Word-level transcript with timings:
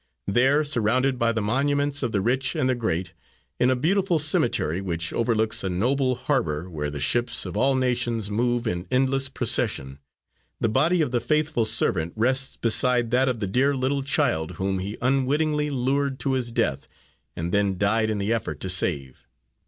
There, 0.25 0.63
surrounded 0.63 1.19
by 1.19 1.31
the 1.31 1.43
monuments 1.43 2.01
of 2.01 2.11
the 2.11 2.21
rich 2.21 2.55
and 2.55 2.67
the 2.67 2.73
great, 2.73 3.13
in 3.59 3.69
a 3.69 3.75
beautiful 3.75 4.17
cemetery, 4.17 4.81
which 4.81 5.13
overlooks 5.13 5.63
a 5.63 5.69
noble 5.69 6.15
harbour 6.15 6.67
where 6.67 6.89
the 6.89 6.99
ships 6.99 7.45
of 7.45 7.55
all 7.55 7.75
nations 7.75 8.31
move 8.31 8.65
in 8.65 8.87
endless 8.89 9.29
procession, 9.29 9.99
the 10.59 10.69
body 10.69 11.03
of 11.03 11.11
the 11.11 11.21
faithful 11.21 11.65
servant 11.65 12.13
rests 12.15 12.55
beside 12.57 13.11
that 13.11 13.29
of 13.29 13.41
the 13.41 13.45
dear 13.45 13.75
little 13.75 14.01
child 14.01 14.53
whom 14.53 14.79
he 14.79 14.97
unwittingly 15.03 15.69
lured 15.69 16.17
to 16.21 16.31
his 16.33 16.51
death 16.51 16.87
and 17.35 17.51
then 17.51 17.77
died 17.77 18.09
in 18.09 18.17
the 18.17 18.33
effort 18.33 18.59
to 18.61 18.69
save. 18.69 19.27